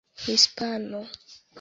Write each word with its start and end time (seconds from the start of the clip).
hispano 0.25 1.01